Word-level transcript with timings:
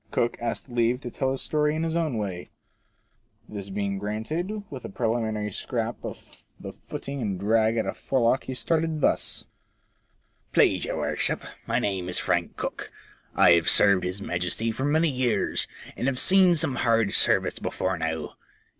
Cooke 0.09 0.35
asked 0.41 0.67
leave 0.67 0.99
to 1.01 1.11
tell 1.11 1.29
his 1.29 1.43
story 1.43 1.75
in 1.75 1.83
his 1.83 1.95
own 1.95 2.17
way. 2.17 2.49
This 3.47 3.69
being 3.69 3.99
FORECASTLE 3.99 4.01
TRAITS. 4.01 4.31
97 4.31 4.47
granted, 4.63 4.71
with 4.71 4.83
a 4.85 4.89
preliminary 4.89 5.51
scrape 5.51 6.03
of 6.03 6.43
the 6.59 6.73
foot 6.73 7.07
and 7.07 7.39
drag 7.39 7.77
at 7.77 7.85
a 7.85 7.93
forelock 7.93 8.45
he 8.45 8.55
started 8.55 9.01
thus: 9.01 9.45
"Please 10.53 10.85
your 10.85 10.97
worship, 10.97 11.43
my 11.67 11.77
name 11.77 12.09
is 12.09 12.17
Frank 12.17 12.57
Cooke. 12.57 12.91
I 13.35 13.51
have 13.51 13.69
served 13.69 14.03
his 14.03 14.23
Majesty 14.23 14.71
for 14.71 14.85
many 14.85 15.07
years, 15.07 15.67
and 15.95 16.07
have 16.07 16.17
seen 16.17 16.55
some 16.55 16.77
hard 16.77 17.13
service 17.13 17.59
before 17.59 17.95
now. 17.95 18.37